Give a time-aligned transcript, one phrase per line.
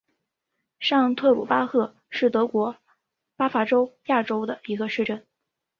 [0.79, 2.75] 上特鲁巴赫是德国
[3.35, 3.69] 巴伐利
[4.07, 5.23] 亚州的一个市镇。